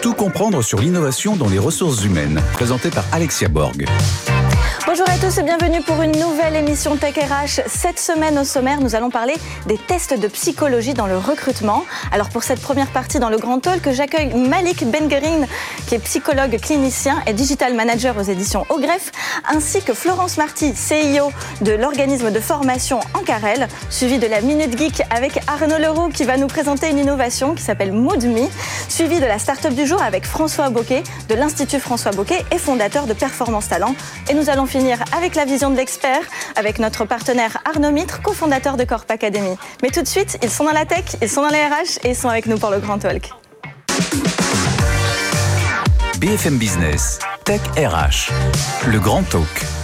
[0.00, 3.86] tout comprendre sur l'innovation dans les ressources humaines, présenté par Alexia Borg.
[4.86, 7.60] Bonjour à tous et bienvenue pour une nouvelle émission Tech RH.
[7.66, 9.34] Cette semaine au sommaire, nous allons parler
[9.66, 11.84] des tests de psychologie dans le recrutement.
[12.12, 15.46] Alors pour cette première partie dans le Grand Talk, j'accueille Malik Bengerin,
[15.86, 19.12] qui est psychologue clinicien et digital manager aux éditions Au Greffe,
[19.48, 21.30] ainsi que Florence Marty, CEO
[21.60, 26.36] de l'organisme de formation Ancarel, suivi de la Minute Geek avec Arnaud Leroux qui va
[26.36, 28.48] nous présenter une innovation qui s'appelle MoodMe,
[28.88, 33.12] suivi de la start-up du avec François Boquet de l'Institut François Boquet et fondateur de
[33.12, 33.94] Performance Talent.
[34.28, 36.22] Et nous allons finir avec la vision de l'expert,
[36.56, 39.56] avec notre partenaire Arnaud Mitre, cofondateur de Corp Academy.
[39.82, 42.10] Mais tout de suite, ils sont dans la tech, ils sont dans les RH et
[42.10, 43.30] ils sont avec nous pour le Grand Talk.
[46.18, 48.30] BFM Business, Tech RH,
[48.86, 49.79] le Grand Talk.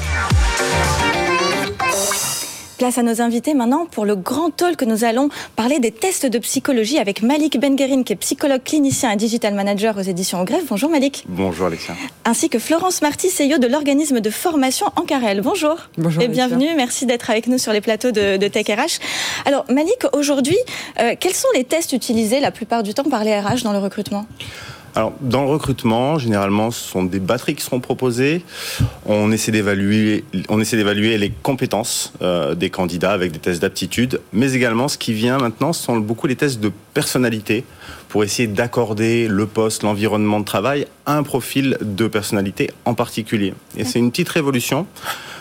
[2.78, 6.26] Place à nos invités maintenant pour le grand talk que nous allons parler des tests
[6.26, 10.44] de psychologie avec Malik Benguerin qui est psychologue clinicien et digital manager aux éditions Au
[10.44, 10.66] Greffe.
[10.68, 11.24] Bonjour Malik.
[11.26, 11.94] Bonjour Alexia.
[12.26, 15.40] Ainsi que Florence Marty, CEO de l'organisme de formation Ancarel.
[15.40, 15.76] Bonjour.
[15.96, 16.22] Bonjour.
[16.22, 16.68] Et bienvenue.
[16.76, 19.00] Merci d'être avec nous sur les plateaux de, de Tech RH.
[19.46, 20.58] Alors Malik, aujourd'hui,
[21.00, 23.78] euh, quels sont les tests utilisés la plupart du temps par les RH dans le
[23.78, 24.26] recrutement?
[24.96, 28.42] Alors, dans le recrutement, généralement, ce sont des batteries qui seront proposées.
[29.04, 34.22] On essaie d'évaluer, on essaie d'évaluer les compétences euh, des candidats avec des tests d'aptitude,
[34.32, 37.64] mais également, ce qui vient maintenant, ce sont beaucoup les tests de personnalité
[38.08, 43.52] pour essayer d'accorder le poste, l'environnement de travail à un profil de personnalité en particulier.
[43.76, 44.86] Et c'est une petite révolution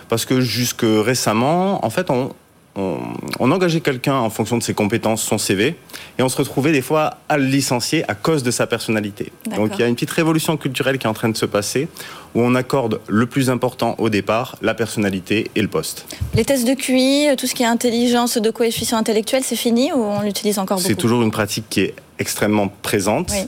[0.10, 2.34] parce que jusque récemment, en fait, on,
[2.76, 3.00] on,
[3.40, 5.76] on, engageait quelqu'un en fonction de ses compétences, son CV,
[6.18, 9.32] et on se retrouvait des fois à le licencier à cause de sa personnalité.
[9.56, 11.88] Donc il y a une petite révolution culturelle qui est en train de se passer,
[12.34, 16.06] où on accorde le plus important au départ, la personnalité et le poste.
[16.34, 20.04] Les tests de QI, tout ce qui est intelligence de coefficient intellectuel, c'est fini ou
[20.04, 20.88] on l'utilise encore beaucoup?
[20.88, 23.48] C'est toujours une pratique qui est extrêmement présente, oui.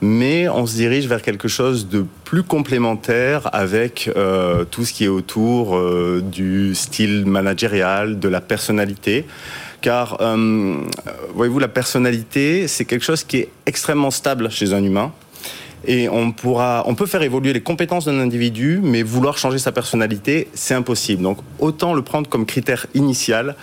[0.00, 5.04] mais on se dirige vers quelque chose de plus complémentaire avec euh, tout ce qui
[5.04, 9.26] est autour euh, du style managérial, de la personnalité.
[9.80, 10.76] Car, euh,
[11.34, 15.12] voyez-vous, la personnalité, c'est quelque chose qui est extrêmement stable chez un humain.
[15.86, 19.70] Et on, pourra, on peut faire évoluer les compétences d'un individu, mais vouloir changer sa
[19.70, 21.22] personnalité, c'est impossible.
[21.22, 23.54] Donc autant le prendre comme critère initial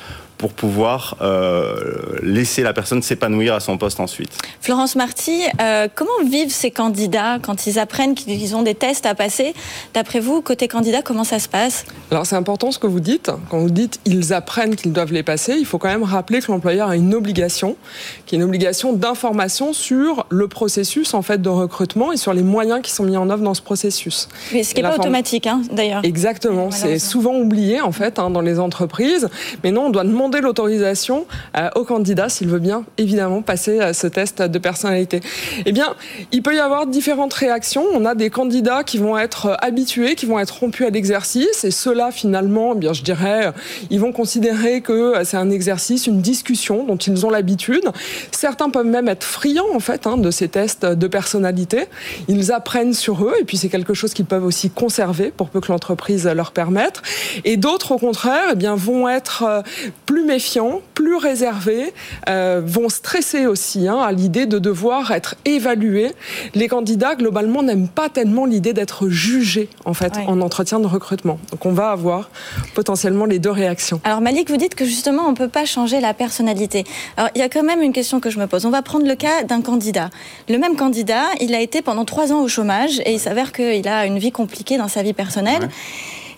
[0.44, 4.38] pour pouvoir euh, laisser la personne s'épanouir à son poste ensuite.
[4.60, 9.16] Florence Marty, euh, comment vivent ces candidats quand ils apprennent qu'ils ont des tests à
[9.16, 9.54] passer
[9.94, 13.32] D'après vous, côté candidat, comment ça se passe Alors c'est important ce que vous dites.
[13.50, 16.52] Quand vous dites ils apprennent qu'ils doivent les passer, il faut quand même rappeler que
[16.52, 17.78] l'employeur a une obligation,
[18.26, 22.44] qui est une obligation d'information sur le processus en fait de recrutement et sur les
[22.44, 24.28] moyens qui sont mis en œuvre dans ce processus.
[24.52, 26.04] Mais ce qui n'est pas automatique, hein, d'ailleurs.
[26.04, 29.30] Exactement, c'est souvent oublié en fait hein, dans les entreprises.
[29.64, 31.26] Mais non, on doit demander l'autorisation
[31.58, 35.22] euh, au candidat s'il veut bien évidemment passer à ce test de personnalité.
[35.66, 35.96] Eh bien,
[36.32, 37.84] il peut y avoir différentes réactions.
[37.94, 41.72] On a des candidats qui vont être habitués, qui vont être rompus à l'exercice, et
[41.72, 43.52] ceux-là finalement, eh bien, je dirais,
[43.90, 47.90] ils vont considérer que c'est un exercice, une discussion dont ils ont l'habitude.
[48.32, 51.86] Certains peuvent même être friands en fait hein, de ces tests de personnalité.
[52.28, 55.62] Ils apprennent sur eux, et puis c'est quelque chose qu'ils peuvent aussi conserver pour peu
[55.62, 57.02] que l'entreprise leur permette.
[57.46, 59.64] Et d'autres, au contraire, eh bien, vont être
[60.06, 61.94] plus méfiants, plus réservés,
[62.30, 66.12] euh, vont stresser aussi hein, à l'idée de devoir être évalués.
[66.56, 70.26] Les candidats, globalement, n'aiment pas tellement l'idée d'être jugés, en fait, ouais.
[70.28, 71.40] en entretien de recrutement.
[71.52, 72.30] Donc, on va avoir
[72.74, 74.02] potentiellement les deux réactions.
[74.04, 76.84] Alors, Malik, vous dites que justement, on ne peut pas changer la personnalité.
[77.18, 78.66] Alors, il y a quand même une question que je me pose.
[78.66, 80.10] On va prendre le cas d'un candidat.
[80.50, 83.88] Le même candidat, il a été pendant trois ans au chômage et il s'avère qu'il
[83.88, 85.64] a une vie compliquée dans sa vie personnelle.
[85.64, 85.70] Ouais.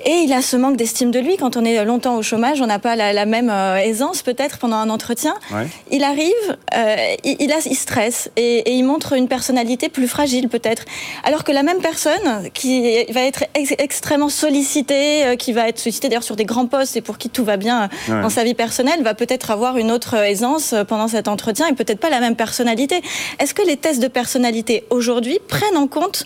[0.05, 1.35] Et il a ce manque d'estime de lui.
[1.35, 4.59] Quand on est longtemps au chômage, on n'a pas la, la, même euh, aisance peut-être
[4.59, 5.33] pendant un entretien.
[5.51, 5.67] Ouais.
[5.89, 6.31] Il arrive,
[6.75, 10.85] euh, il, il, a, il stresse et, et, il montre une personnalité plus fragile peut-être.
[11.23, 15.79] Alors que la même personne qui va être ex extrêmement sollicitée, euh, qui va être
[15.79, 18.21] sollicitée d'ailleurs sur des grands postes et pour qui tout va bien ouais.
[18.21, 21.99] dans sa vie personnelle, va peut-être avoir une autre aisance pendant cet entretien et peut-être
[21.99, 23.01] pas la même personnalité.
[23.39, 26.25] Est-ce que les tests de personnalité aujourd'hui prennent en compte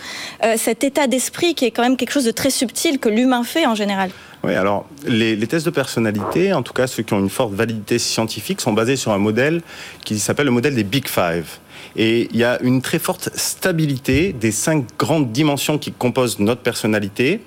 [0.57, 3.65] cet état d'esprit qui est quand même quelque chose de très subtil que l'humain fait
[3.75, 4.12] général
[4.44, 7.54] oui, alors les, les, tests de personnalité, en tout cas ceux qui ont une forte
[7.54, 9.62] validité scientifique, sont basés sur un modèle
[10.06, 11.60] qui s'appelle le modèle des Big Five.
[11.98, 16.62] Et il y a une très forte stabilité des cinq grandes dimensions qui composent notre
[16.62, 17.42] personnalité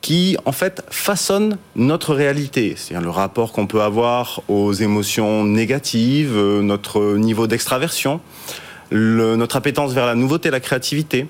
[0.00, 2.74] qui en fait façonnent notre réalité.
[2.76, 8.20] C'est le rapport qu'on peut avoir aux émotions négatives, notre niveau d'extraversion,
[8.92, 11.26] notre appétence vers la nouveauté, la créativité.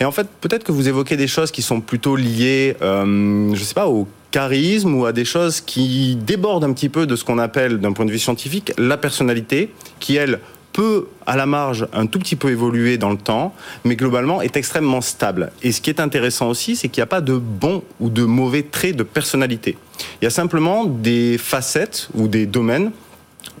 [0.00, 3.62] Et en fait, peut-être que vous évoquez des choses qui sont plutôt liées, euh, je
[3.62, 7.24] sais pas, au charisme ou à des choses qui débordent un petit peu de ce
[7.24, 10.40] qu'on appelle, d'un point de vue scientifique, la personnalité, qui elle
[10.72, 13.54] peut à la marge un tout petit peu évoluer dans le temps,
[13.84, 15.52] mais globalement est extrêmement stable.
[15.62, 18.24] Et ce qui est intéressant aussi, c'est qu'il n'y a pas de bons ou de
[18.24, 19.78] mauvais traits de personnalité.
[20.20, 22.90] Il y a simplement des facettes ou des domaines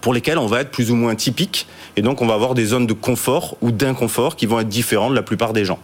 [0.00, 2.66] pour lesquels on va être plus ou moins typique, et donc on va avoir des
[2.66, 5.78] zones de confort ou d'inconfort qui vont être différentes de la plupart des gens.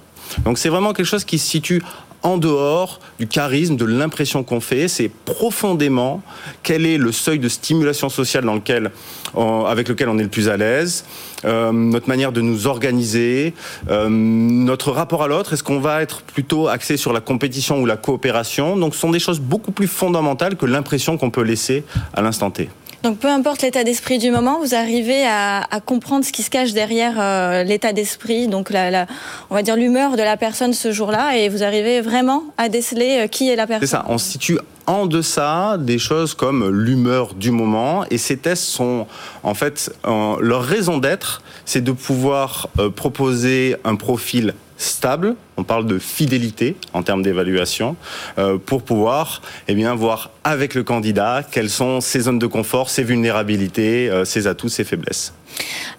[0.45, 1.83] Donc c'est vraiment quelque chose qui se situe
[2.23, 4.89] en dehors du charisme, de l'impression qu'on fait.
[4.89, 6.23] C'est profondément
[6.63, 8.91] quel est le seuil de stimulation sociale dans lequel,
[9.35, 11.05] avec lequel on est le plus à l'aise,
[11.45, 13.55] euh, notre manière de nous organiser,
[13.89, 15.55] euh, notre rapport à l'autre.
[15.55, 18.77] Est-ce qu'on va être plutôt axé sur la compétition ou la coopération?
[18.77, 22.51] Donc, ce sont des choses beaucoup plus fondamentales que l'impression qu'on peut laisser à l'instant
[22.51, 22.69] T.
[23.03, 26.73] Donc peu importe l'état d'esprit du moment, vous arrivez à, comprendre ce qui se cache
[26.73, 29.07] derrière euh, l'état d'esprit, donc la,
[29.49, 33.21] on va dire l'humeur de la personne ce jour-là, et vous arrivez vraiment à déceler
[33.21, 33.87] euh, qui est la personne.
[33.87, 38.37] C'est ça, on se situe en deçà des choses comme l'humeur du moment, et ces
[38.37, 39.07] tests sont
[39.43, 45.87] en fait leur raison d'être, c'est de pouvoir euh, proposer un profil stable, on parle
[45.87, 47.97] de fidélité en termes d'évaluation,
[48.39, 52.91] euh, pour pouvoir eh bien, voir avec le candidat quelles sont ses zones de confort,
[52.91, 55.33] ses vulnérabilités, euh, ses atouts, ses faiblesses.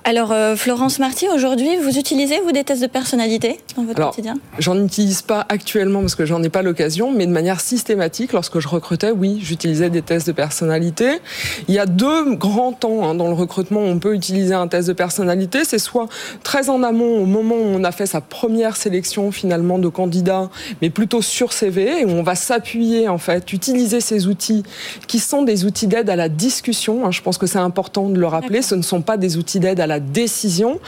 [0.03, 4.35] Alors, euh, Florence Marty, aujourd'hui, vous utilisez, vous, des tests de personnalité dans votre quotidien?
[4.57, 8.59] J'en utilise pas actuellement parce que j'en ai pas l'occasion, mais de manière systématique, lorsque
[8.59, 11.19] je recrutais, oui, j'utilisais des tests de personnalité.
[11.67, 14.67] Il y a deux grands temps hein, dans le recrutement où on peut utiliser un
[14.67, 15.65] test de personnalité.
[15.65, 16.07] C'est soit
[16.43, 20.49] très en amont, au moment où on a fait sa première sélection finalement de candidats,
[20.81, 25.19] mais plutôt sur CV, et où on va s'appuyer, en fait, utiliser ces outils qui
[25.19, 27.05] sont des outils d'aide à la discussion.
[27.05, 27.11] Hein.
[27.11, 28.61] je pense que c'est important de le rappeler.
[28.61, 30.79] Ce ne sont pas des outils d'aide à la décision.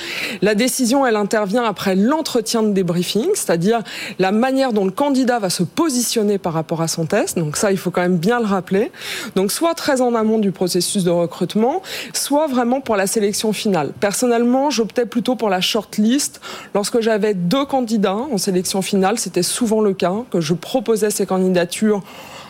[0.41, 3.81] La décision, elle intervient après l'entretien de débriefing, c'est-à-dire
[4.19, 7.37] la manière dont le candidat va se positionner par rapport à son test.
[7.37, 8.91] Donc ça, il faut quand même bien le rappeler.
[9.35, 11.81] Donc soit très en amont du processus de recrutement,
[12.13, 13.91] soit vraiment pour la sélection finale.
[13.99, 16.41] Personnellement, j'optais plutôt pour la shortlist.
[16.73, 21.25] Lorsque j'avais deux candidats en sélection finale, c'était souvent le cas que je proposais ces
[21.25, 22.03] candidatures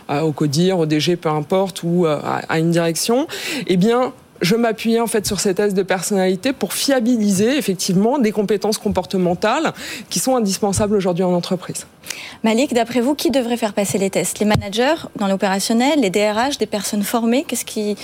[0.09, 2.19] au CODIR, au DG, peu importe, ou euh,
[2.49, 3.27] à une direction,
[3.67, 4.13] eh bien,
[4.43, 9.73] je m'appuyais en fait sur ces tests de personnalité pour fiabiliser effectivement des compétences comportementales
[10.09, 11.87] qui sont indispensables aujourd'hui en entreprise.
[12.43, 14.39] Malik, d'après vous, qui devrait faire passer les tests?
[14.39, 17.45] Les managers dans l'opérationnel, les DRH, des personnes formées?
[17.47, 17.95] Qu'est-ce qui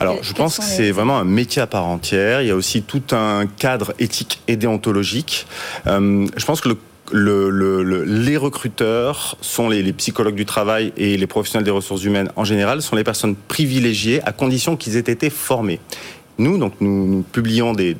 [0.00, 2.42] Alors, je pense que c'est vraiment un métier à part entière.
[2.42, 5.46] Il y a aussi tout un cadre éthique et déontologique.
[5.86, 6.78] Euh, je pense que le
[7.12, 12.44] le, les recruteurs sont les, psychologues du travail et les professionnels des ressources humaines en
[12.44, 15.80] général sont les personnes privilégiées à condition qu'ils aient été formés.
[16.38, 17.94] Nous, donc, nous, publions des,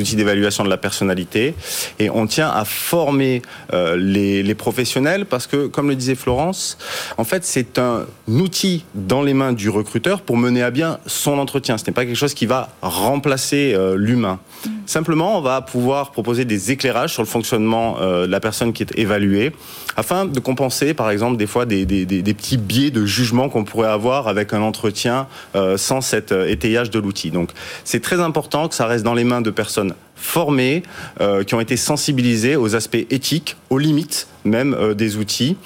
[0.00, 1.54] outils d'évaluation de la personnalité
[1.98, 3.42] et on tient à former
[3.74, 6.78] euh, les, professionnels parce que, comme le disait Florence,
[7.18, 11.38] en fait, c'est un outil dans les mains du recruteur pour mener à bien son
[11.38, 11.76] entretien.
[11.76, 14.38] Ce n'est pas quelque chose qui va remplacer euh, l'humain.
[14.86, 18.82] Simplement, on va pouvoir proposer des éclairages sur le fonctionnement euh, de la personne qui
[18.82, 19.52] est évaluée
[19.96, 24.28] afin de compenser, par exemple, des fois des, petits biais de jugement qu'on pourrait avoir
[24.28, 25.28] avec un entretien
[25.76, 27.30] sans cet étayage de l'outil.
[27.30, 27.50] Donc,
[27.84, 29.94] c'est très important que ça reste dans les mains de personnes
[30.24, 30.82] formées,
[31.20, 35.56] euh, qui ont été sensibilisées aux aspects éthiques, aux limites même euh, des outils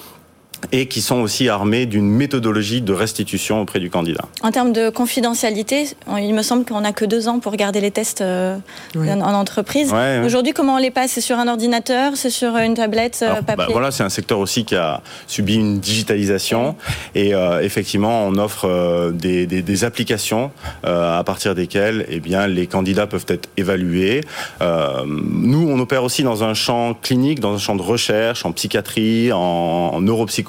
[0.71, 4.25] et qui sont aussi armés d'une méthodologie de restitution auprès du candidat.
[4.41, 5.85] En termes de confidentialité,
[6.17, 8.57] il me semble qu'on n'a que deux ans pour garder les tests euh,
[8.95, 9.93] en entreprise.
[10.25, 11.11] Aujourd'hui, comment on les passe?
[11.11, 12.13] C'est sur un ordinateur?
[12.15, 15.55] C'est sur une tablette euh, papier bah, Voilà, c'est un secteur aussi qui a subi
[15.55, 16.75] une digitalisation.
[17.15, 20.51] Et euh, effectivement, on offre des, des, applications
[20.83, 24.21] à partir desquelles eh bien, les candidats peuvent être évalués.
[24.61, 29.31] nous, on opère aussi dans un champ clinique, dans un champ de recherche, en psychiatrie,
[29.31, 30.48] en, en neuropsychologie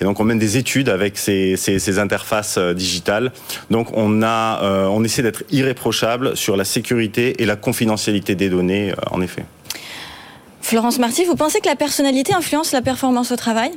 [0.00, 3.32] et donc on mène des études avec ces, interfaces euh, digitales.
[3.70, 8.48] Donc on a, euh, on essaie d'être irréprochable sur la sécurité et la confidentialité des
[8.48, 9.44] données, euh, en effet.
[10.60, 13.72] Florence Marty, vous pensez que la personnalité influence la performance au travail?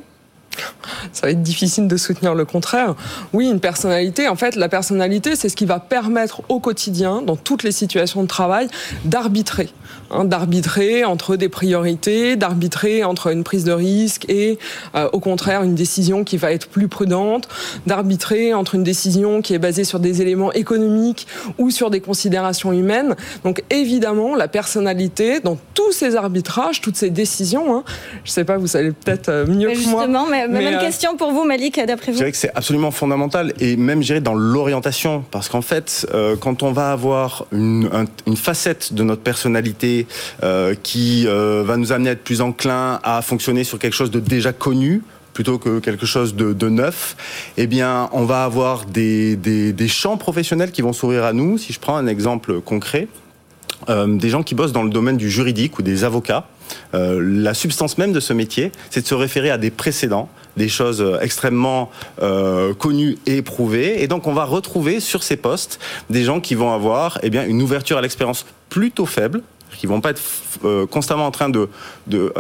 [1.12, 2.96] Ça va être difficile de soutenir le contraire.
[3.34, 7.36] Oui, une personnalité, en fait, la personnalité, c'est ce qui va permettre au quotidien, dans
[7.36, 8.68] toutes les situations de travail,
[9.04, 9.70] d'arbitrer.
[10.12, 14.60] Hein, d'arbitrer entre des priorités, d'arbitrer entre une prise de risque et,
[14.94, 17.48] euh, au contraire, une décision qui va être plus prudente,
[17.88, 21.26] d'arbitrer entre une décision qui est basée sur des éléments économiques
[21.58, 23.16] ou sur des considérations humaines.
[23.44, 27.84] Donc, évidemment, la personnalité, dans tous ces arbitrages, toutes ces décisions, hein,
[28.24, 30.04] je ne sais pas, vous savez peut-être euh, mieux que moi.
[30.04, 32.18] Justement, mais, même euh, question pour vous, Malik, d'après vous.
[32.18, 36.08] Je dirais que c'est absolument fondamental et même, je dans l'orientation, parce qu'en fait,
[36.40, 37.90] quand on va avoir une,
[38.26, 40.08] une facette de notre personnalité
[40.44, 44.12] euh, qui euh, va nous amener à être plus enclin à fonctionner sur quelque chose
[44.12, 45.02] de déjà connu
[45.34, 47.18] plutôt que quelque chose de, neuf,
[47.58, 51.58] eh bien, on va avoir des, des champs professionnels qui vont s'ouvrir à nous.
[51.58, 53.10] Si je prends un exemple concret,
[53.90, 56.48] des gens qui bossent dans le domaine du juridique ou des avocats.
[56.94, 61.04] La substance même de ce métier, c'est de se référer à des précédents, des choses
[61.22, 61.92] extrêmement
[62.80, 64.02] connues et éprouvées.
[64.02, 65.80] Et donc, on va retrouver sur ces postes
[66.10, 69.42] des gens qui vont avoir eh bien, une ouverture à l'expérience plutôt faible,
[69.76, 70.22] qui vont pas être
[70.64, 71.70] euh, constamment en train de,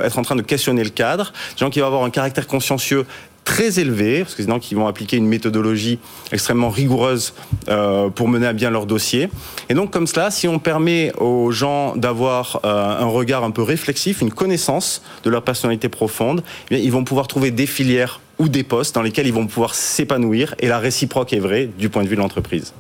[0.04, 3.06] être en train de questionner le cadre, des gens qui vont avoir un caractère consciencieux
[3.46, 6.00] très élevé, parce que gens qui vont appliquer une méthodologie
[6.34, 7.34] extrêmement rigoureuse
[7.70, 9.30] euh, pour mener à bien leur dossier.
[9.70, 13.62] Et donc comme cela, si on permet aux gens d'avoir euh, un regard un peu
[13.62, 18.50] réflexif, une connaissance de leur personnalité profonde, eh ils vont pouvoir trouver des filières ou
[18.50, 20.56] des postes dans lesquels ils vont pouvoir s'épanouir.
[20.60, 22.74] Et la réciproque est vraie du point de vue de l'entreprise.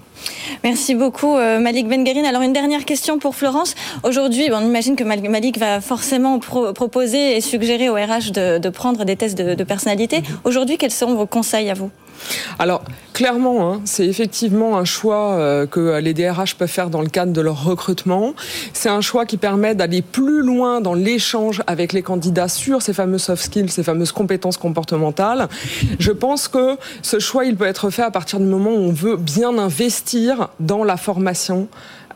[0.63, 2.25] Merci beaucoup euh, Malik Benguerine.
[2.25, 3.75] Alors une dernière question pour Florence.
[4.03, 9.15] Aujourd'hui, on imagine que Malik va forcément proposer et suggérer au RH de, prendre des
[9.15, 10.23] tests de, de personnalité.
[10.43, 11.91] Aujourd'hui, quels sont vos conseils à vous?
[12.59, 17.07] Alors, clairement, hein, c'est effectivement un choix euh, que les DRH peuvent faire dans le
[17.07, 18.33] cadre de leur recrutement.
[18.73, 22.93] C'est un choix qui permet d'aller plus loin dans l'échange avec les candidats sur ces
[22.93, 25.47] fameux soft skills, ces fameuses compétences comportementales.
[25.99, 28.93] Je pense que ce choix, il peut être fait à partir du moment où on
[28.93, 31.67] veut bien investir dans la formation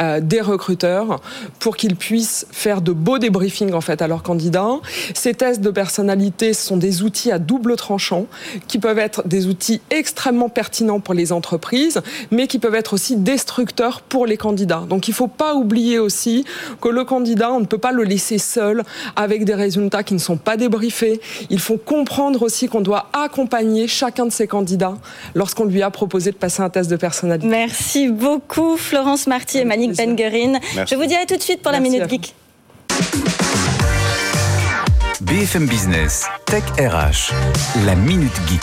[0.01, 1.19] euh, des recruteurs
[1.59, 4.79] pour qu'ils puissent faire de beaux débriefings en fait à leurs candidats.
[5.13, 8.25] Ces tests de personnalité sont des outils à double tranchant
[8.69, 12.01] qui peuvent être des outils extrêmement pertinents pour les entreprises,
[12.31, 14.85] mais qui peuvent être aussi destructeurs pour les candidats.
[14.87, 16.45] Donc il ne faut pas oublier aussi
[16.79, 18.83] que le candidat, on ne peut pas le laisser seul
[19.17, 21.19] avec des résultats qui ne sont pas débriefés.
[21.49, 24.95] Il faut comprendre aussi qu'on doit accompagner chacun de ces candidats
[25.35, 27.47] lorsqu'on lui a proposé de passer un test de personnalité.
[27.47, 31.79] Merci beaucoup Florence Marty et Mani je vous dis à tout de suite pour la
[31.79, 32.33] Minute Geek.
[35.21, 37.33] BFM Business, Tech RH,
[37.85, 38.61] la Minute Geek.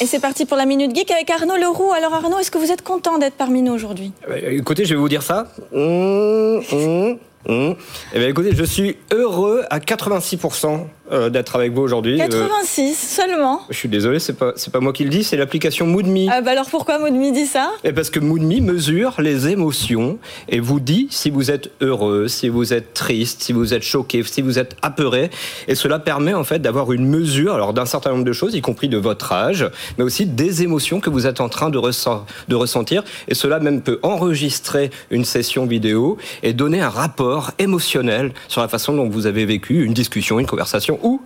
[0.00, 1.92] Et c'est parti pour la Minute Geek avec Arnaud Leroux.
[1.92, 4.12] Alors Arnaud, est-ce que vous êtes content d'être parmi nous aujourd'hui?
[4.28, 5.46] Euh, Écoutez, je vais vous dire ça.
[5.72, 7.16] Mmh, mmh,
[7.48, 7.74] mmh.
[8.14, 10.80] Eh bien, écoutez, je suis heureux à 86%
[11.12, 12.18] euh, d'être avec vous aujourd'hui.
[12.18, 15.36] 86 euh, seulement Je suis désolé, c'est pas, c'est pas moi qui le dis, c'est
[15.36, 16.28] l'application MoodMe.
[16.30, 17.70] Ah bah alors pourquoi MoodMe dit ça?
[17.84, 22.48] Et Parce que MoodMe mesure les émotions et vous dit si vous êtes heureux, si
[22.48, 25.30] vous êtes triste, si vous êtes choqué, si vous êtes apeuré.
[25.68, 28.60] Et cela permet en fait d'avoir une mesure alors d'un certain nombre de choses, y
[28.62, 31.80] compris de votre âge, mais aussi des émotions que vous êtes en train de,
[32.48, 33.04] de ressentir.
[33.28, 38.68] Et cela même peut enregistrer une session vidéo et donner un rapport émotionnel sur la
[38.68, 41.20] façon dont vous avez vécu une discussion, une conversation ou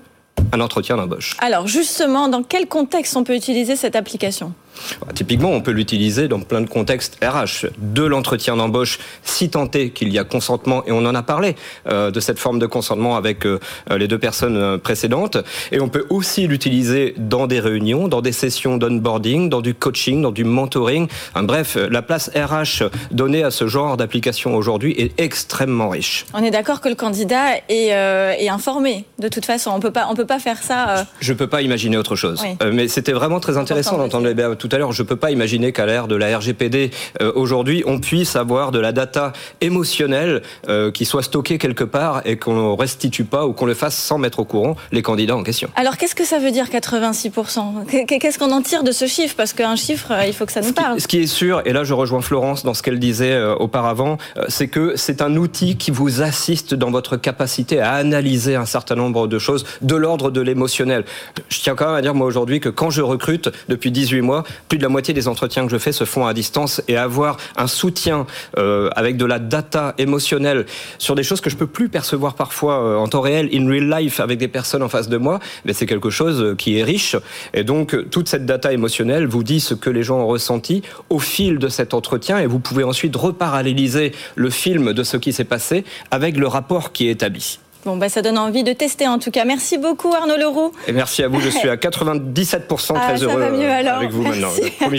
[0.53, 1.37] un entretien d'embauche.
[1.41, 4.53] Alors justement, dans quel contexte on peut utiliser cette application?
[5.01, 9.71] Bah, typiquement, on peut l'utiliser dans plein de contextes RH, de l'entretien d'embauche, si tant
[9.73, 11.57] est qu'il y a consentement, et on en a parlé
[11.89, 13.59] euh, de cette forme de consentement avec euh,
[13.97, 15.39] les deux personnes euh, précédentes,
[15.73, 20.23] et on peut aussi l'utiliser dans des réunions, dans des sessions d'onboarding, dans du coaching,
[20.23, 21.09] dans du mentoring.
[21.35, 26.27] bref, la place RH donnée à ce genre d'application aujourd'hui est extrêmement riche.
[26.35, 30.15] On est d'accord que le candidat est, informé, de toute façon, on peut pas, on
[30.15, 31.07] peut pas faire ça.
[31.21, 32.43] Je peux pas imaginer autre chose,
[32.73, 35.73] mais c'était vraiment très intéressant d'entendre les tout à l'heure, je ne peux pas imaginer
[35.73, 40.91] qu'à l'ère de la RGPD, euh, aujourd'hui, on puisse avoir de la data émotionnelle euh,
[40.91, 44.19] qui soit stockée quelque part et qu'on ne restitue pas ou qu'on le fasse sans
[44.19, 45.69] mettre au courant les candidats en question.
[45.77, 49.35] Alors, qu'est-ce que ça veut dire 86% Qu'est-ce qu'on en tire de ce chiffre?
[49.37, 51.01] Parce qu'un chiffre, euh, il faut que ça nous parle.
[51.01, 54.19] Ce qui, est sûr, et là je rejoins Florence dans ce qu'elle disait auparavant,
[54.49, 58.95] c'est que c'est un outil qui vous assiste dans votre capacité à analyser un certain
[58.95, 61.05] nombre de choses de l'ordre de l'émotionnel.
[61.49, 64.45] Je tiens quand même à dire, moi, aujourd'hui, que quand je recrute depuis 18 mois,
[64.69, 67.37] plus de la moitié des entretiens que je fais se font à distance et avoir
[67.57, 68.27] un soutien
[68.59, 70.67] euh, avec de la data émotionnelle
[70.99, 73.89] sur des choses que je peux plus percevoir parfois euh, en temps réel, in real
[73.89, 77.17] life, avec des personnes en face de moi, mais c'est quelque chose qui est riche.
[77.55, 81.19] Et donc, toute cette data émotionnelle vous dit ce que les gens ont ressenti au
[81.19, 85.45] fil de cet entretien et vous pouvez ensuite reparalléliser le film de ce qui s'est
[85.45, 87.59] passé avec le rapport qui est établi.
[87.87, 89.45] Bon, bah, ça donne envie de tester en tout cas.
[89.45, 90.73] Merci beaucoup Arnaud Leroux.
[90.89, 94.49] Et merci à vous, je suis à 97% très ah, heureux avec vous maintenant.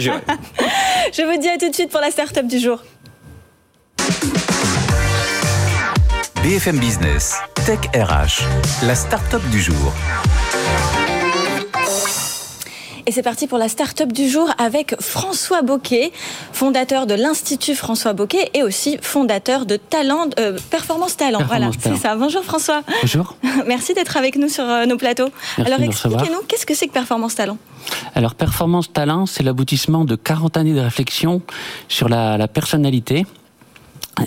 [1.12, 2.82] je vous dis à tout de suite pour la start-up du jour.
[6.42, 8.42] BFM Business, Tech RH,
[8.86, 9.92] la start-up du jour.
[13.08, 16.12] Et c'est parti pour la start-up du jour avec François Boquet,
[16.52, 21.38] fondateur de l'Institut François Boquet et aussi fondateur de Talent, euh, Performance Talent.
[21.46, 22.16] voilà, c'est ça.
[22.16, 22.82] Bonjour François.
[23.00, 23.34] Bonjour.
[23.66, 25.30] Merci d'être avec nous sur euh, nos plateaux.
[25.56, 27.56] Alors expliquez-nous, qu'est-ce que c'est que Performance Talent?
[28.14, 31.40] Alors Performance Talent, c'est l'aboutissement de 40 années de réflexion
[31.88, 33.24] sur la personnalité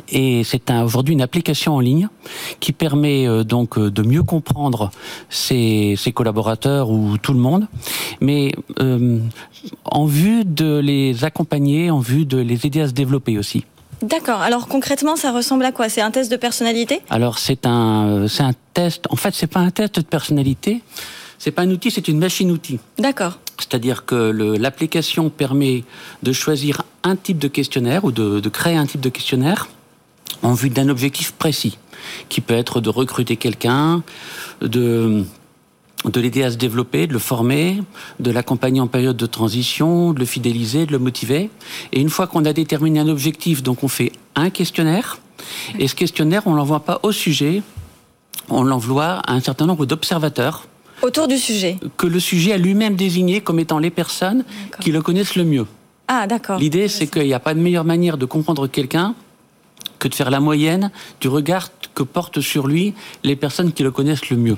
[0.10, 2.08] et c'est aujourd'hui une application en ligne
[2.60, 4.92] qui permet euh, donc euh, de mieux comprendre
[5.30, 7.68] ses, collaborateurs ou tout le monde,
[8.20, 9.20] mais euh,
[9.86, 13.66] en vue de les accompagner, en vue de les aider à se développer aussi.
[14.02, 14.42] D'accord.
[14.42, 15.88] Alors concrètement, ça ressemble à quoi?
[15.88, 17.02] C'est un test de personnalité?
[17.10, 19.06] Alors c'est un, c'est un test.
[19.10, 20.82] En fait, c'est pas un test de personnalité.
[21.38, 22.80] C'est pas un outil, c'est une machine-outil.
[23.00, 23.40] D'accord.
[23.58, 24.16] C'est-à-dire que
[24.60, 25.84] l'application permet
[26.24, 29.68] de choisir un type de questionnaire ou de, de créer un type de questionnaire
[30.44, 31.78] en vue d'un objectif précis,
[32.30, 34.04] qui peut être de recruter quelqu'un,
[34.62, 35.26] de
[36.06, 37.82] de l'aider à se développer, de le former,
[38.20, 41.50] de l'accompagner en période de transition, de le fidéliser, de le motiver.
[41.92, 45.20] Et une fois qu'on a déterminé un objectif, donc on fait un questionnaire.
[45.78, 47.62] Et ce questionnaire, on l'envoie pas au sujet,
[48.50, 50.68] on l'envoie à un certain nombre d'observateurs.
[51.02, 51.78] Autour du sujet.
[51.98, 54.44] Que le sujet a lui-même désigné comme étant les personnes
[54.80, 55.66] qui le connaissent le mieux.
[56.08, 56.60] Ah, d'accord.
[56.60, 59.16] L'idée, c'est qu'il n'y a pas de meilleure manière de comprendre quelqu'un
[60.02, 60.92] que de faire la moyenne
[61.22, 64.58] du regard que portent sur lui les personnes qui le connaissent le mieux.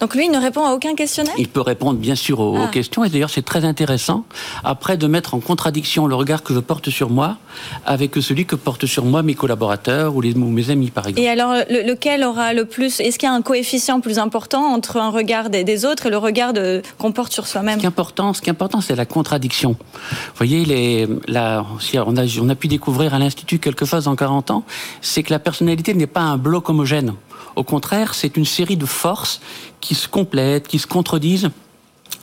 [0.00, 2.68] Donc lui, il ne répond à aucun questionnaire Il peut répondre bien sûr aux, Ah.
[2.68, 4.24] questions et d'ailleurs c'est très intéressant
[4.62, 7.36] après de mettre en contradiction le regard que je porte sur moi
[7.84, 11.20] avec celui que portent sur moi mes collaborateurs ou, les, ou mes amis par exemple.
[11.22, 14.62] Et alors, le- lequel aura le plus Est-ce qu'il y a un coefficient plus important
[14.72, 16.52] entre un regard des, des autres et le regard
[16.98, 19.70] qu'on porte sur soi-même Ce qui est important, ce qui est important, c'est la contradiction.
[19.70, 24.06] Vous voyez, les, la, si on, a, on a pu découvrir à l'Institut quelque chose
[24.06, 24.64] en 40 ans,
[25.00, 27.14] c'est que la personnalité n'est pas un bloc homogène.
[27.56, 29.40] Au contraire, c'est une série de forces
[29.80, 31.50] qui se complètent, qui se contredisent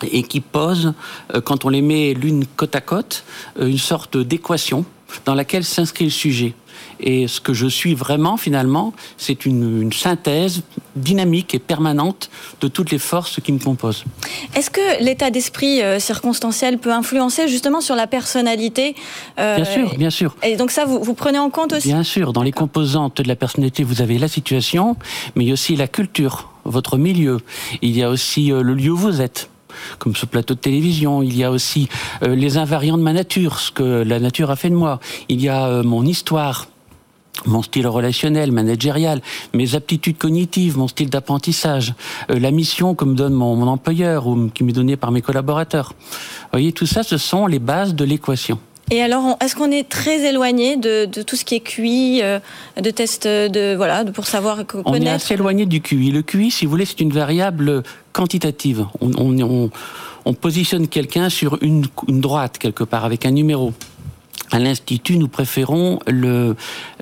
[0.04, 0.94] et qui posent,
[1.34, 3.24] euh, quand on les met l'une côte à côte,
[3.60, 4.86] euh, une sorte d'équation
[5.26, 6.54] dans laquelle s'inscrit le sujet.
[7.00, 10.62] Et ce que je suis vraiment, finalement, c'est une, une synthèse
[10.96, 12.30] dynamique et permanente
[12.62, 14.06] de toutes les forces qui me composent.
[14.56, 18.96] Est-ce que l'état d'esprit euh, circonstanciel peut influencer justement sur la personnalité
[19.40, 20.36] euh, Bien sûr, bien sûr.
[20.44, 23.28] Et donc ça, vous, vous prenez en compte aussi Bien sûr, dans les composantes de
[23.28, 24.96] la personnalité, vous avez la situation,
[25.36, 27.40] mais il y a aussi la culture, votre milieu.
[27.82, 29.50] Il y a aussi euh, le lieu où vous êtes
[30.00, 31.90] comme ce plateau de télévision, il y a aussi
[32.24, 35.00] euh, les invariants de ma nature, ce que la nature a fait de moi.
[35.30, 36.68] Il y a euh, mon histoire,
[37.46, 39.22] mon style relationnel, managérial,
[39.54, 41.94] mes aptitudes cognitives, mon style d'apprentissage,
[42.30, 45.22] euh, la mission que me donne mon, mon employeur ou qui m'est donnée par mes
[45.22, 45.94] collaborateurs.
[46.00, 48.60] Vous voyez, tout ça, ce sont les bases de l'équation.
[48.92, 52.40] Et alors, est-ce qu'on est très éloigné de, de tout ce qui est QI, euh,
[52.80, 56.12] de tests de voilà, de, pour savoir co- On est connaître assez éloigné du QI.
[56.12, 57.82] Le QI, si vous voulez, c'est une variable
[58.14, 58.86] quantitative.
[59.02, 59.70] On, on- on-
[60.28, 63.74] on positionne quelqu'un sur une, une droite, quelque part, avec un numéro.
[64.52, 66.56] À l'Institut, nous préférons le,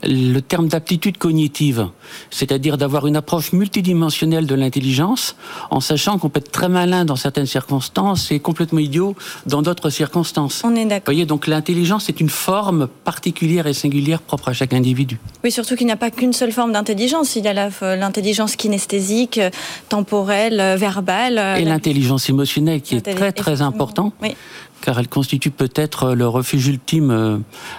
[0.03, 1.87] le terme d'aptitude cognitive,
[2.31, 5.35] c'est-à-dire d'avoir une approche multidimensionnelle de l'intelligence,
[5.69, 9.89] en sachant qu'on peut être très malin dans certaines circonstances et complètement idiot dans d'autres
[9.89, 10.61] circonstances.
[10.63, 11.05] On est Vous d'accord.
[11.13, 15.19] voyez, donc l'intelligence est une forme particulière et singulière propre à chaque individu.
[15.43, 17.35] Oui, surtout qu'il n'y a pas qu'une seule forme d'intelligence.
[17.35, 19.49] Il y a la- l'intelligence kinesthésique, euh,
[19.89, 21.37] temporelle, euh, verbale.
[21.37, 23.67] euh, Et l'intelligence émotionnelle qui est très très effectivement.
[23.67, 24.35] important, Oui.
[24.83, 27.37] Car elle constitue peut-être le refuge ultime euh,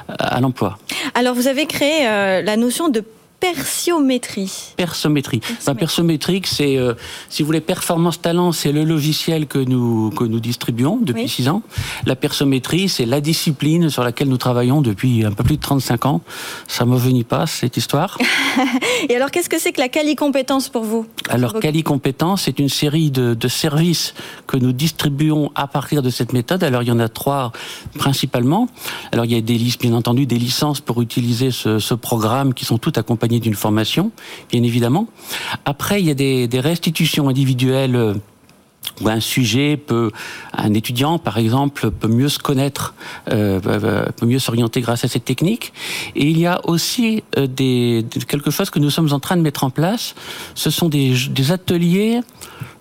[0.09, 0.79] à l'emploi.
[1.15, 3.05] Alors, vous avez créé euh, la notion de
[3.53, 4.73] persiométrie.
[4.77, 5.41] Persométrie.
[5.59, 6.95] Enfin, persométrique, c'est, euh,
[7.29, 11.29] si vous voulez, performance talent, c'est le logiciel que nous que nous distribuons depuis Oui.
[11.29, 11.63] six ans.
[12.07, 16.07] La persométrie, c'est la discipline sur laquelle nous travaillons depuis un peu plus de 35
[16.07, 16.21] ans.
[16.69, 18.17] Ça me venit pas cette histoire.
[19.11, 21.07] Et alors, qu'est-ce que c'est que la quali-compétence pour vous?
[21.29, 24.15] Alors, Cali Compétences, c'est une série de, de services
[24.47, 26.65] que nous distribuons à partir de cette méthode.
[26.65, 27.53] Alors, il y en a trois
[27.99, 28.69] principalement.
[29.13, 32.55] Alors, il y a des listes, bien entendu, des licences pour utiliser ce, ce programme
[32.55, 34.11] qui sont toutes accompagnées d'une formation,
[34.51, 35.07] bien évidemment.
[35.65, 37.97] Après, il y a des, des restitutions individuelles.
[37.97, 38.15] euh,
[39.01, 40.11] où un sujet peut,
[40.53, 42.95] un étudiant par exemple, peut mieux se connaître,
[43.33, 45.73] euh, euh, peut mieux s'orienter grâce à cette technique.
[46.15, 49.65] Et il y a aussi des- quelque chose que nous sommes en train de mettre
[49.65, 50.15] en place.
[50.55, 52.21] Ce sont des, des ateliers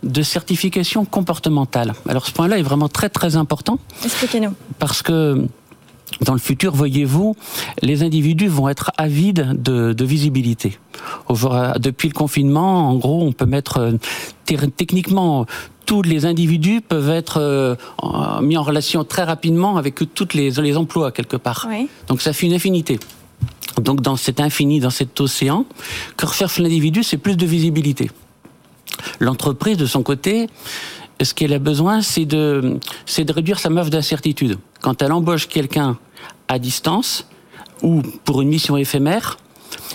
[0.03, 1.93] de certification comportementale.
[2.07, 4.53] Alors ce point-là est vraiment très très important Expliquez-nous.
[4.77, 5.47] parce que
[6.21, 7.35] dans le futur, voyez-vous,
[7.81, 10.77] les individus vont être avides de, de visibilité.
[11.79, 15.45] Depuis le confinement, en gros, on peut mettre euh, techniquement
[15.85, 17.75] tous les individus peuvent être euh,
[18.41, 21.67] mis en relation très rapidement avec toutes les, les emplois quelque part.
[21.69, 21.89] Oui.
[22.07, 22.99] Donc ça fait une infinité.
[23.81, 25.65] Donc dans cet infini, dans cet océan,
[26.15, 28.11] que recherche l'individu, c'est plus de visibilité.
[29.19, 30.47] L'entreprise, de son côté,
[31.21, 34.57] ce qu'elle a besoin, c'est de, c'est de réduire sa marge d'incertitude.
[34.81, 35.97] Quand elle embauche quelqu'un
[36.47, 37.27] à distance
[37.81, 39.37] ou pour une mission éphémère,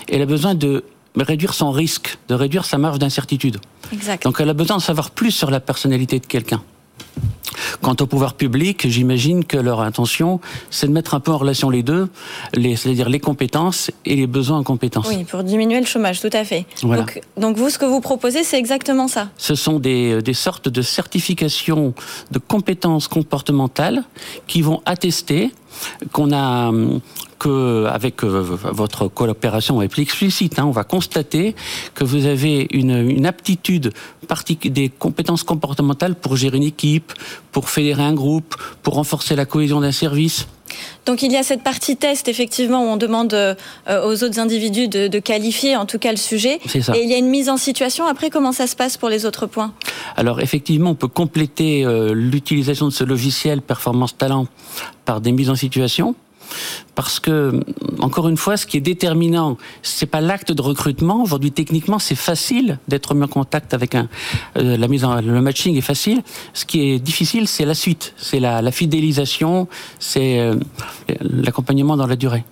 [0.07, 0.83] elle a besoin de
[1.15, 3.57] réduire son risque, de réduire sa marge d'incertitude.
[3.91, 4.23] Exact.
[4.23, 6.61] Donc elle a besoin de savoir plus sur la personnalité de quelqu'un.
[7.81, 11.69] Quant au pouvoir public, j'imagine que leur intention, c'est de mettre un peu en relation
[11.69, 12.09] les deux,
[12.53, 15.07] les- c'est-à-dire les compétences et les besoins en compétences.
[15.09, 16.65] Oui, pour diminuer le chômage, tout à fait.
[16.83, 17.03] Voilà.
[17.03, 19.29] Donc, donc vous, ce que vous proposez, c'est exactement ça.
[19.37, 21.93] Ce sont des, des sortes de certifications
[22.31, 24.03] de compétences comportementales
[24.47, 25.51] qui vont attester
[26.11, 26.71] qu'on a
[27.39, 31.55] que avec votre coopération est plus explicite, hein, on va constater
[31.93, 33.93] que vous avez une aptitude
[34.65, 37.13] des compétences comportementales pour gérer une équipe,
[37.51, 40.47] pour fédérer un groupe, pour renforcer la cohésion d'un service.
[41.09, 43.55] Donc il y a cette partie test, effectivement, où on demande euh,
[43.87, 46.59] aux autres individus de, qualifier en tout cas le sujet.
[46.67, 46.95] Ça.
[46.95, 48.05] Et il y a une mise en situation.
[48.05, 49.73] Après, comment ça se passe pour les autres points?
[50.17, 54.45] Alors effectivement, on peut compléter euh, l'utilisation de ce logiciel Performance Talent
[55.05, 56.13] par des mises en situation
[56.95, 57.59] parce que
[58.01, 61.23] encore une fois, ce qui est déterminant, c'est pas l'acte de recrutement.
[61.23, 64.09] Aujourd'hui, techniquement, c'est facile d'être mis en contact avec un.
[64.57, 66.21] Euh, la mise en, le matching est facile.
[66.53, 69.67] Ce qui est difficile, c'est la suite, c'est la, fidélisation,
[69.99, 70.55] c'est euh,
[71.21, 72.43] l'accompagnement dans la durée.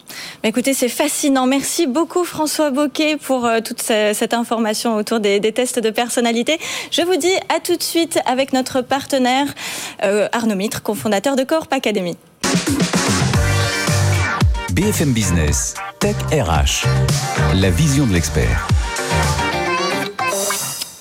[0.43, 1.45] Écoutez, c'est fascinant.
[1.45, 6.57] Merci beaucoup François Boquet pour euh, toute cette information autour des, tests de personnalité.
[6.91, 9.47] Je vous dis à tout de suite avec notre partenaire
[10.31, 12.15] Arnaud Mitre, cofondateur de Corp Academy.
[14.77, 16.85] BFM Business, Tech RH,
[17.55, 18.67] la vision de l'expert.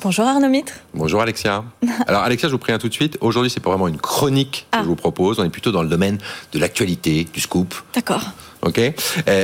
[0.01, 0.73] Bonjour Arnaud Mitre.
[0.95, 1.63] Bonjour Alexia.
[2.07, 4.79] Alors Alexia, je vous préviens tout de suite, aujourd'hui c'est pas vraiment une chronique que
[4.79, 4.81] ah.
[4.83, 6.17] je vous propose, on est plutôt dans le domaine
[6.55, 7.75] de l'actualité, du scoop.
[7.95, 8.23] D'accord.
[8.67, 8.79] Ok.
[8.79, 8.93] Eh,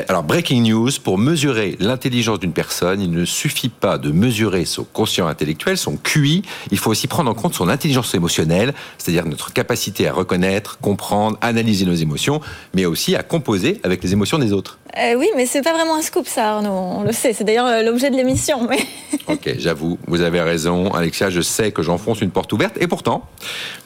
[0.08, 4.82] alors breaking news pour mesurer l'intelligence d'une personne, il ne suffit pas de mesurer son
[4.82, 6.42] quotient intellectuel, son QI.
[6.72, 11.38] Il faut aussi prendre en compte son intelligence émotionnelle, c'est-à-dire notre capacité à reconnaître, comprendre,
[11.40, 12.40] analyser nos émotions,
[12.74, 14.78] mais aussi à composer avec les émotions des autres.
[14.98, 16.70] Euh, oui, mais c'est pas vraiment un scoop, ça, Arnaud.
[16.70, 17.32] On le sait.
[17.32, 18.68] C'est d'ailleurs euh, l'objet de l'émission.
[18.68, 18.78] Mais...
[19.26, 21.30] ok, j'avoue, vous avez raison, Alexia.
[21.30, 22.76] Je sais que j'enfonce une porte ouverte.
[22.78, 23.26] Et pourtant,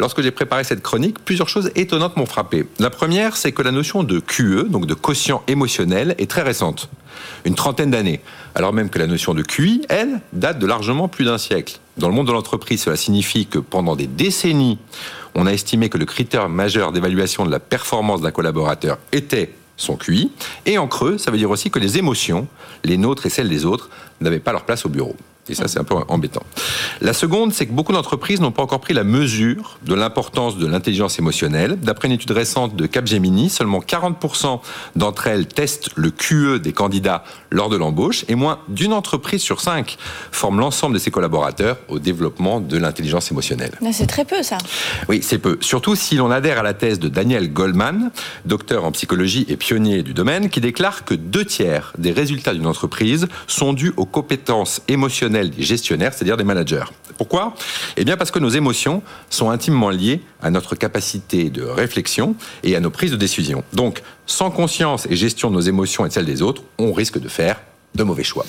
[0.01, 2.67] lorsque j'ai préparé cette chronique, plusieurs choses étonnantes m'ont frappé.
[2.81, 6.89] La première, c'est que la notion de QE, donc de quotient émotionnel, est très récente,
[7.45, 8.21] une trentaine d'années.
[8.55, 11.79] Alors même que la notion de QI, elle, date de largement plus d'un siècle.
[11.97, 14.79] Dans le monde de l'entreprise, cela signifie que pendant des décennies,
[15.35, 19.97] on a estimé que le critère majeur d'évaluation de la performance d'un collaborateur était son
[19.97, 20.31] QI.
[20.65, 22.47] Et en creux, ça veut dire aussi que les émotions,
[22.85, 25.17] les nôtres et celles des autres, n'avaient pas leur place au bureau.
[25.49, 26.43] Et ça, c'est un peu embêtant.
[27.01, 30.67] La seconde, c'est que beaucoup d'entreprises n'ont pas encore pris la mesure de l'importance de
[30.67, 31.79] l'intelligence émotionnelle.
[31.79, 34.61] D'après une étude récente de Capgemini, seulement 40%
[34.97, 39.61] d'entre elles testent le QE des candidats lors de l'embauche et moins d'une entreprise sur
[39.61, 39.97] cinq
[40.33, 43.73] forme l'ensemble de ses collaborateurs au développement de l'intelligence émotionnelle.
[43.93, 44.59] C'est très peu, ça.
[45.09, 45.59] Oui, c'est peu.
[45.61, 48.11] Surtout si l'on adhère à la thèse de Daniel Goldman,
[48.45, 52.67] docteur en psychologie et pionnier du domaine, qui déclare que deux tiers des résultats d'une
[52.67, 56.85] entreprise sont dus aux compétences émotionnelles des gestionnaires, c'est-à-dire des managers.
[57.19, 57.55] Pourquoi?
[57.97, 62.77] Eh bien parce que nos émotions sont intimement liées à notre capacité de réflexion et
[62.77, 63.65] à nos prises de décision.
[63.73, 67.19] Donc, sans conscience et gestion de nos émotions et de celles des autres, on risque
[67.19, 67.61] de faire
[67.97, 68.45] de mauvais choix.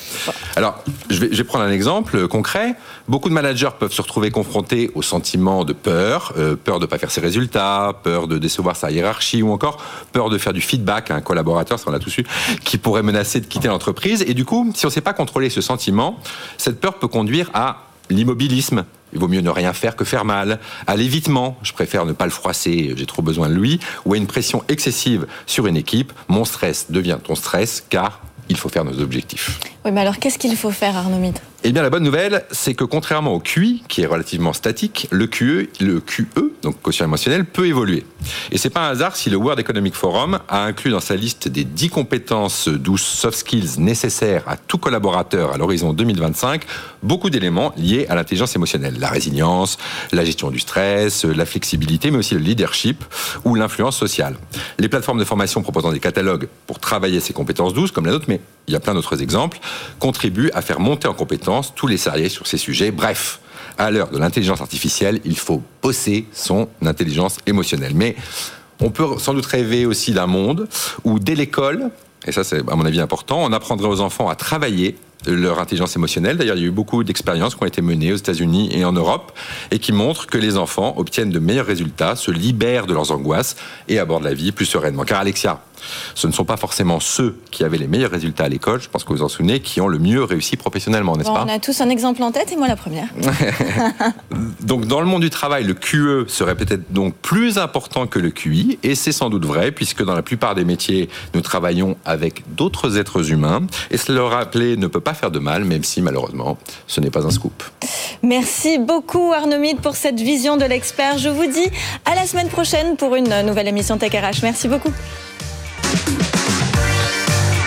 [0.55, 2.75] Alors, je vais, prendre un exemple concret.
[3.07, 6.89] Beaucoup de managers peuvent se retrouver confrontés au sentiment de peur, euh, peur de ne
[6.89, 9.81] pas faire ses résultats, peur de décevoir sa hiérarchie ou encore
[10.12, 12.25] peur de faire du feedback à un collaborateur, ça on a tous eu,
[12.63, 14.23] qui pourrait menacer de quitter l'entreprise.
[14.27, 16.19] Et du coup, si on ne sait pas contrôler ce sentiment,
[16.57, 20.60] cette peur peut conduire à l'immobilisme, il vaut mieux ne rien faire que faire mal,
[20.86, 24.17] à l'évitement, je préfère ne pas le froisser, j'ai trop besoin de lui, ou à
[24.17, 28.86] une pression excessive sur une équipe, mon stress devient ton stress car il faut faire
[28.86, 29.60] nos objectifs.
[29.86, 31.19] Oui, mais alors qu'est-ce qu'il faut faire, Arnaud
[31.63, 35.26] eh bien, la bonne nouvelle, c'est que contrairement au QI, qui est relativement statique, le
[35.26, 38.06] QE, le QE, donc quotient émotionnel, peut évoluer.
[38.52, 41.48] Et c'est pas un hasard si le World Economic Forum a inclus dans sa liste
[41.48, 46.63] des 10 compétences douces soft skills nécessaires à tout collaborateur à l'horizon 2025,
[47.02, 48.96] beaucoup d'éléments liés à l'intelligence émotionnelle.
[49.00, 49.80] La résilience,
[50.12, 53.04] la gestion du stress, la flexibilité, mais aussi le leadership
[53.46, 54.38] ou l'influence sociale.
[54.78, 58.26] Les plateformes de formation proposant des catalogues pour travailler ces compétences douces, comme la nôtre,
[58.28, 59.60] mais il y a plein d'autres exemples,
[59.99, 62.91] contribuent à faire monter en compétence tous les salariés sur ces sujets.
[62.91, 63.39] Bref,
[63.77, 67.93] à l'heure de l'intelligence artificielle, il faut bosser son intelligence émotionnelle.
[67.95, 68.15] Mais
[68.82, 70.67] on peut sans doute rêver aussi d'un monde
[71.03, 71.89] où dès l'école,
[72.25, 75.95] et ça c'est à mon avis important, on apprendrait aux enfants à travailler leur intelligence
[75.95, 76.38] émotionnelle.
[76.38, 78.93] D'ailleurs, il y a eu beaucoup d'expériences qui ont été menées aux États-Unis et en
[78.93, 79.32] Europe
[79.71, 83.56] et qui montrent que les enfants obtiennent de meilleurs résultats, se libèrent de leurs angoisses
[83.88, 85.03] et abordent la vie plus sereinement.
[85.03, 85.62] Car Alexia,
[86.16, 89.04] ce ne sont pas forcément ceux qui avaient les meilleurs résultats à l'école, je pense
[89.04, 91.82] que vous en souvenez, qui ont le mieux réussi professionnellement, n'est-ce pas On a tous
[91.82, 93.08] un exemple en tête et moi la première.
[94.62, 98.32] donc dans le monde du travail, le QE serait peut-être donc plus important que le
[98.32, 102.44] QI et c'est sans doute vrai puisque dans la plupart des métiers, nous travaillons avec
[102.56, 103.62] d'autres êtres humains
[103.92, 107.12] et se le rappeler ne peut pas faire de mal, même si malheureusement ce n'est
[107.12, 107.63] pas un scoop.
[108.24, 111.18] Merci beaucoup Arnaud Mide pour cette vision de l'expert.
[111.18, 111.70] Je vous dis
[112.06, 114.42] à la semaine prochaine pour une nouvelle émission Tech RH.
[114.44, 114.92] Merci beaucoup.